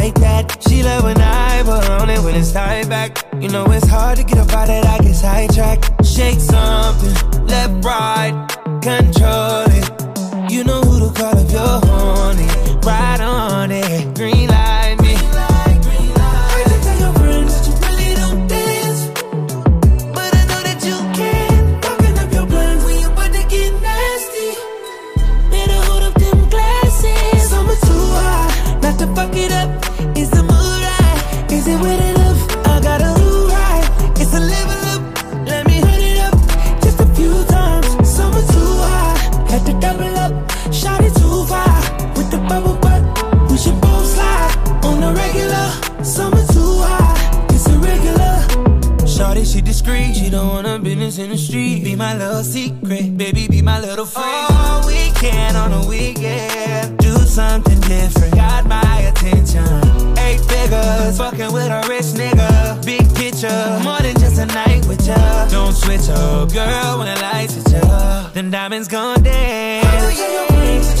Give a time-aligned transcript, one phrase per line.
[0.00, 0.62] like that.
[0.66, 3.10] She love when I put on it when it's tied back.
[3.42, 6.06] You know it's hard to get up out of that, I get sidetracked.
[6.06, 7.14] Shake something,
[7.46, 8.34] left, right,
[8.82, 9.86] control it.
[10.52, 12.48] You know who to call if you're horny.
[12.86, 14.59] Ride on it, green light.
[52.00, 53.18] my little secret.
[53.18, 54.46] Baby, be my little friend.
[54.50, 58.34] All weekend on a weekend, do something different.
[58.34, 59.68] Got my attention.
[60.18, 62.82] Eight figures, fucking with a rich nigga.
[62.86, 65.46] Big picture, more than just a night with ya.
[65.48, 68.30] Don't switch up, girl, when the lights hit ya.
[68.32, 69.86] Then diamonds gone dance.
[69.86, 70.99] Oh, yeah,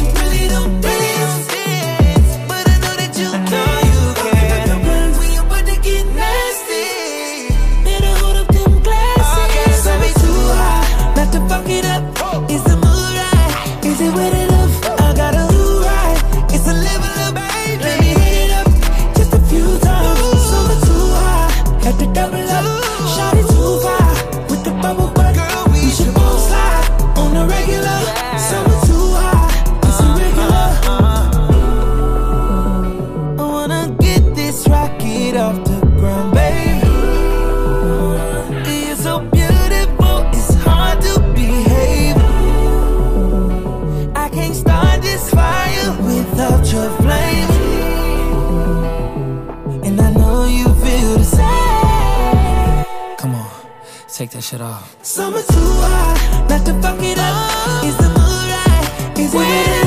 [23.14, 23.99] Shot it too far
[54.40, 54.96] this shit off.
[55.04, 57.84] Summer too hot, not to fuck it up.
[57.84, 59.18] Is the mood right?
[59.18, 59.79] Is it?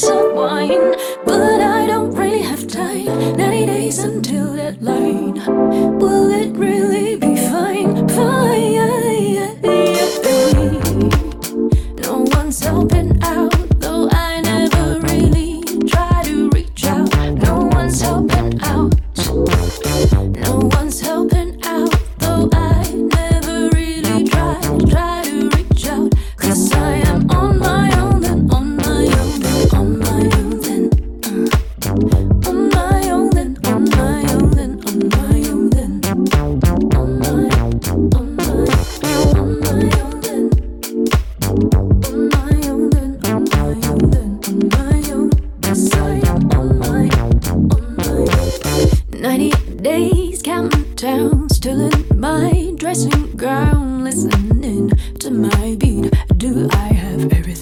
[0.00, 1.17] glass of wine.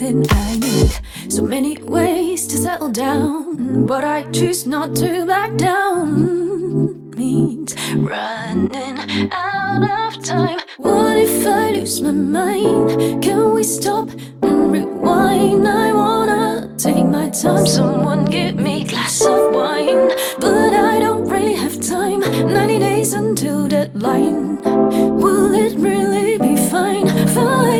[0.06, 1.32] something I need.
[1.32, 7.10] So many ways to settle down, but I choose not to back down.
[7.10, 10.60] Means running out of time.
[10.78, 13.22] What if I lose my mind?
[13.22, 14.10] Can we stop
[14.42, 15.66] and rewind?
[15.66, 17.66] I wanna take my time.
[17.66, 22.20] Someone give me a glass of wine, but I don't really have time.
[22.20, 24.58] 90 days until deadline.
[25.22, 27.08] Will it really be fine?
[27.28, 27.76] Fine.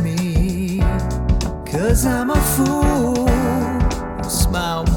[0.00, 0.80] Me,
[1.70, 3.28] cause I'm a fool.
[4.28, 4.89] Smile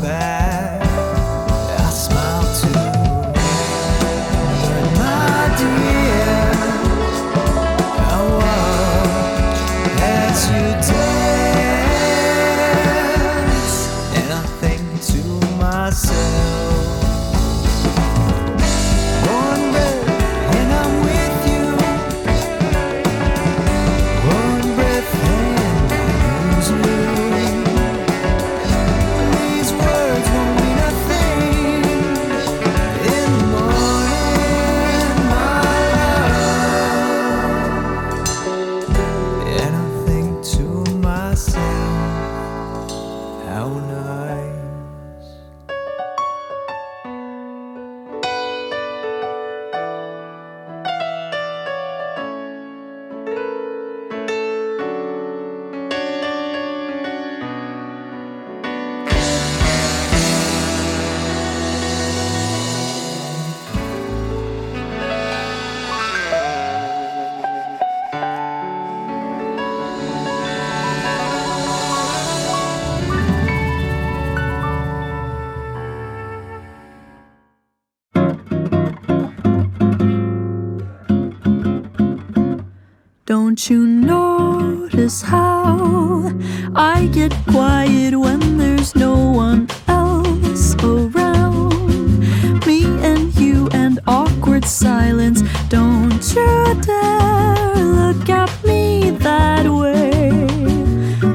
[83.54, 86.34] Don't you notice how
[86.76, 92.20] I get quiet when there's no one else around?
[92.66, 95.44] Me and you and awkward silence.
[95.70, 100.32] Don't you dare look at me that way.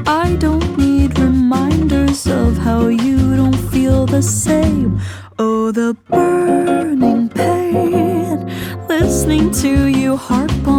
[0.05, 4.99] I don't need reminders of how you don't feel the same.
[5.37, 8.51] Oh, the burning pain.
[8.89, 10.78] Listening to you heart pump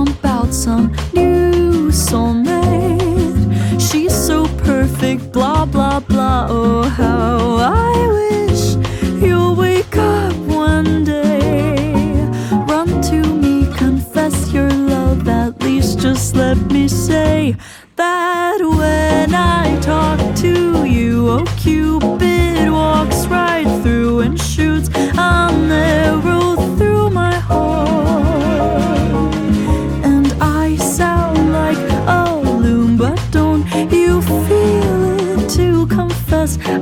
[0.53, 3.81] some new soulmate.
[3.81, 6.47] She's so perfect, blah, blah, blah.
[6.49, 8.77] Oh, how I wish
[9.23, 11.93] you'll wake up one day.
[12.67, 15.29] Run to me, confess your love.
[15.29, 17.57] At least just let me say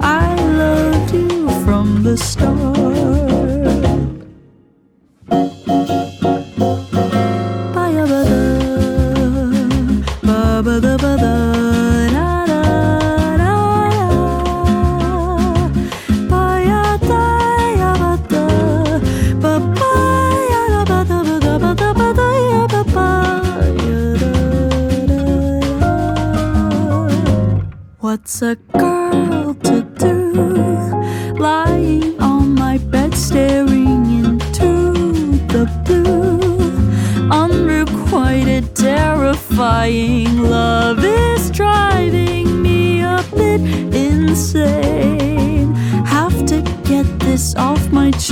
[0.00, 2.78] I loved you from the start?
[28.00, 28.97] What's a girl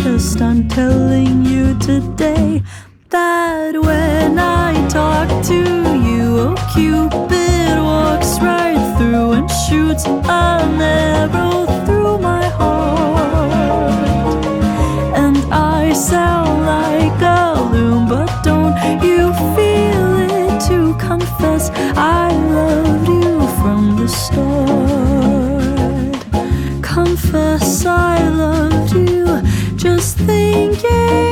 [0.09, 2.63] I'm telling you today
[30.27, 31.26] thinking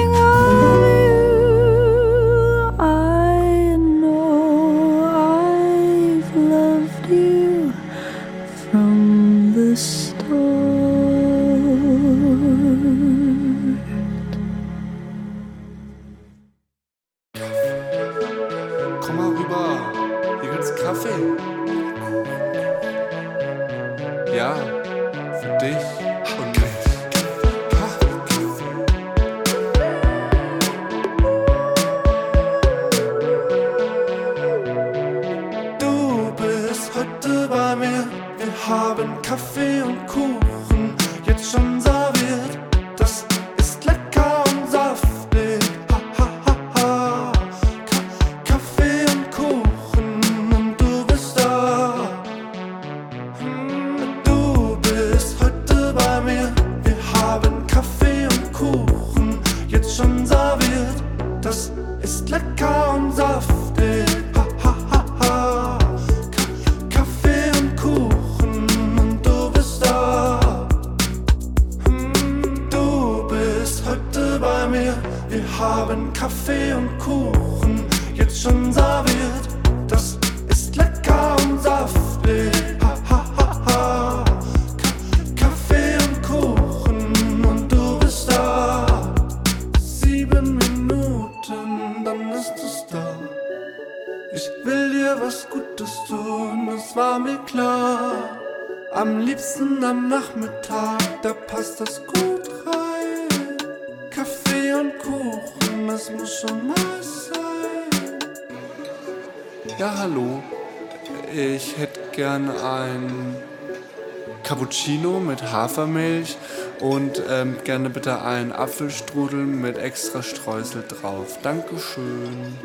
[114.75, 116.37] Cappuccino mit Hafermilch
[116.81, 121.39] und ähm, gerne bitte einen Apfelstrudel mit extra Streusel drauf.
[121.43, 122.59] Dankeschön.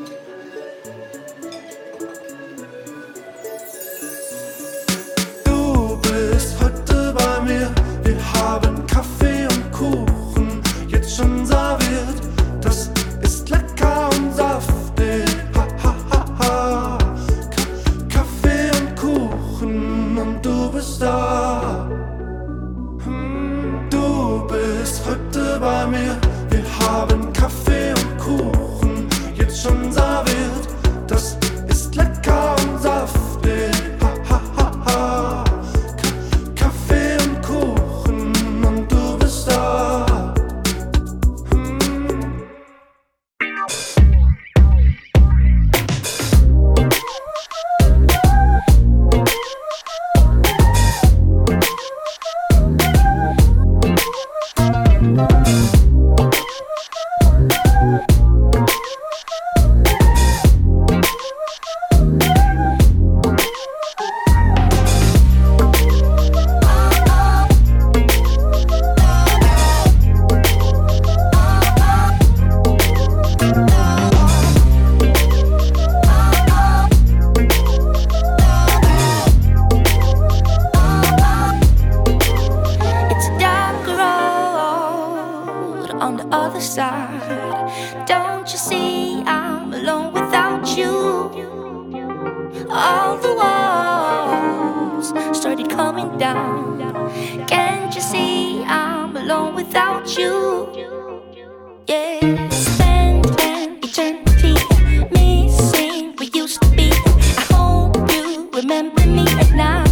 [108.70, 109.89] remember me at night.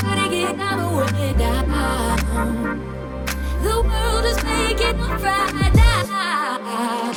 [0.00, 0.56] To get
[3.62, 7.09] the world is making up right now.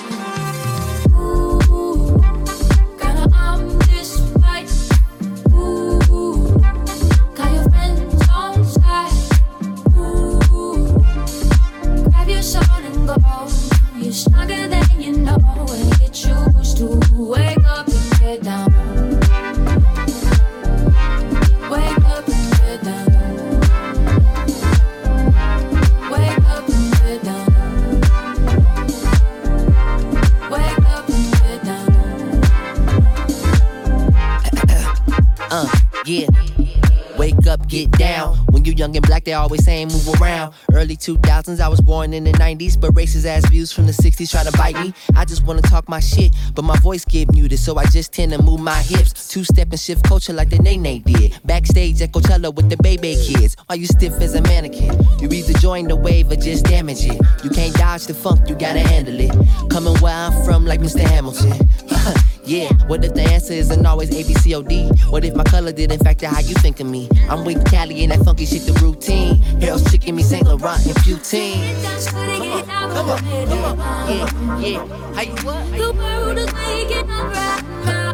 [39.24, 40.54] Black, they always saying move around.
[40.74, 44.32] Early 2000s, I was born in the 90s, but racist ass views from the 60s
[44.32, 44.94] try to bite me.
[45.16, 48.32] I just wanna talk my shit, but my voice get muted, so I just tend
[48.34, 49.28] to move my hips.
[49.28, 51.40] Two step and shift culture like the Nene did.
[51.46, 53.56] Backstage at Coachella with the baby kids.
[53.68, 54.94] Why you stiff as a mannequin?
[55.20, 57.20] You either join the wave or just damage it.
[57.44, 59.32] You can't dodge the funk, you gotta handle it.
[59.70, 61.00] Coming where I'm from, like Mr.
[61.00, 61.70] Hamilton.
[62.46, 64.90] yeah, what if the answer isn't always A, B, C, O, D?
[65.10, 67.10] What if my color didn't factor how you think of me?
[67.30, 69.42] I'm with Cali and that funky shit, the routine.
[69.62, 70.46] Hell's chicken me St.
[70.46, 71.56] Laurent and poutine.
[71.56, 75.14] Get down, try to get out Come on, come on, yeah, yeah.
[75.14, 75.64] How you what?
[75.66, 78.14] How The world is waking up right now.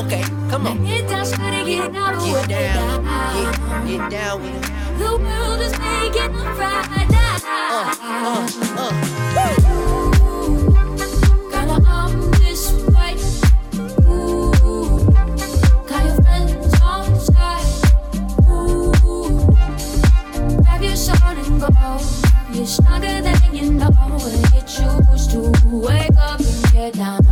[0.00, 0.84] Okay, come on.
[0.84, 4.98] Get down, get down, get, get down with it.
[4.98, 7.38] The world is waking up right now.
[7.70, 9.08] Uh, uh.
[9.70, 10.07] Ooh,
[22.68, 23.90] stronger than you know,
[24.52, 27.27] you choose to wake up and get down.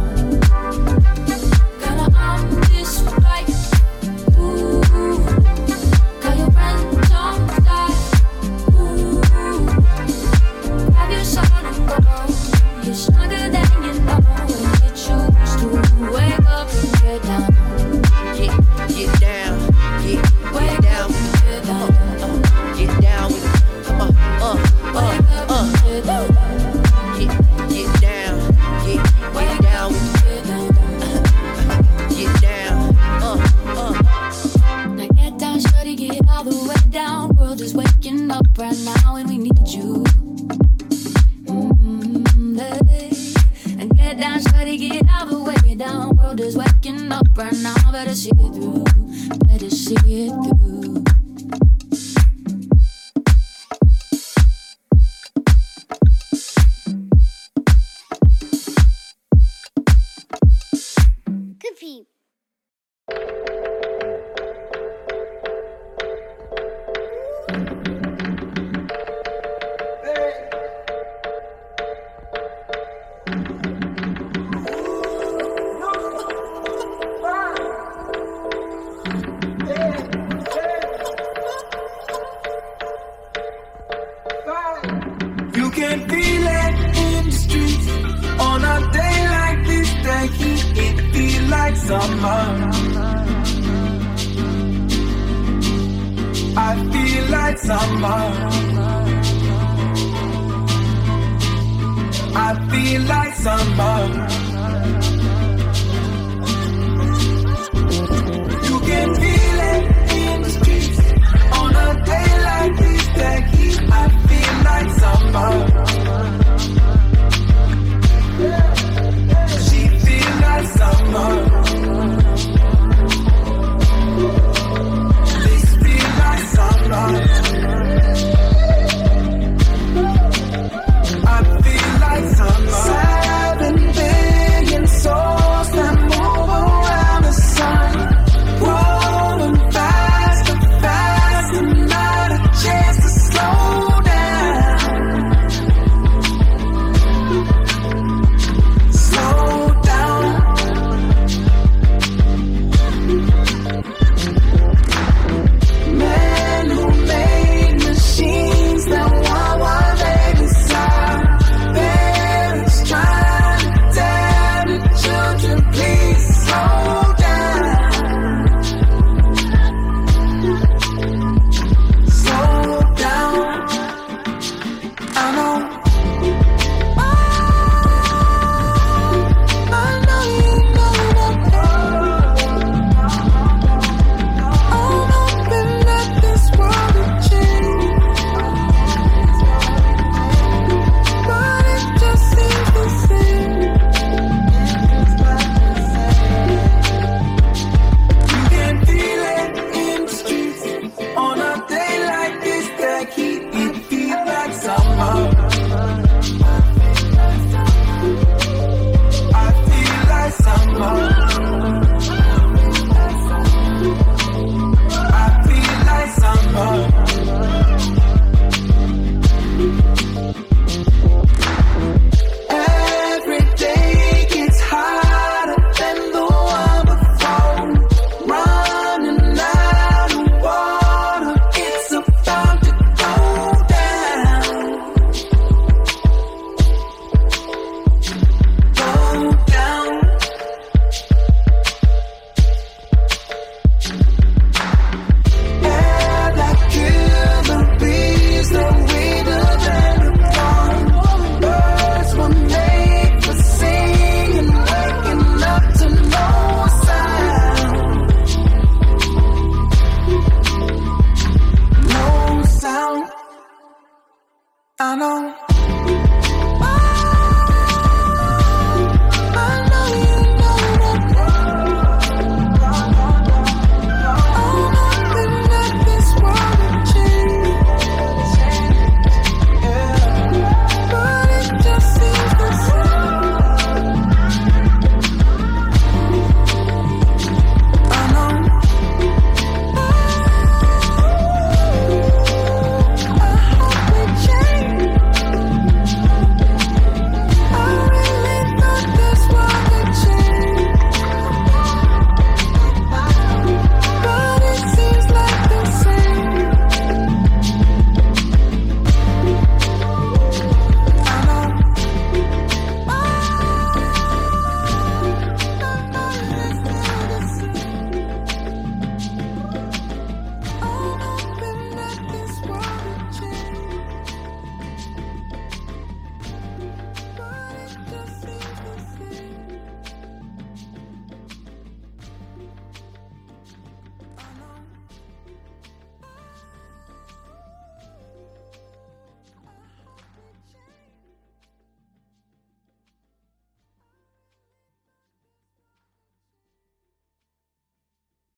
[175.18, 175.76] I know.